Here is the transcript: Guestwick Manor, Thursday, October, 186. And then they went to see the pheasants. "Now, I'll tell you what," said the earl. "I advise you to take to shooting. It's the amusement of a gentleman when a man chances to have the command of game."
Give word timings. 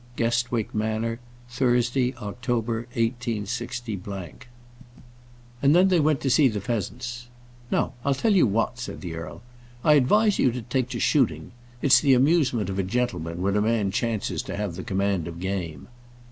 Guestwick 0.15 0.73
Manor, 0.73 1.19
Thursday, 1.47 2.15
October, 2.15 2.87
186. 2.93 3.81
And 5.61 5.75
then 5.75 5.89
they 5.89 5.99
went 5.99 6.21
to 6.21 6.29
see 6.31 6.47
the 6.47 6.59
pheasants. 6.59 7.27
"Now, 7.69 7.93
I'll 8.03 8.15
tell 8.15 8.33
you 8.35 8.47
what," 8.47 8.79
said 8.79 9.01
the 9.01 9.13
earl. 9.13 9.43
"I 9.83 9.93
advise 9.93 10.39
you 10.39 10.51
to 10.53 10.63
take 10.63 10.89
to 10.89 10.99
shooting. 10.99 11.51
It's 11.83 11.99
the 12.01 12.15
amusement 12.15 12.71
of 12.71 12.79
a 12.79 12.83
gentleman 12.83 13.43
when 13.43 13.55
a 13.55 13.61
man 13.61 13.91
chances 13.91 14.41
to 14.41 14.57
have 14.57 14.73
the 14.73 14.83
command 14.83 15.27
of 15.27 15.39
game." 15.39 15.87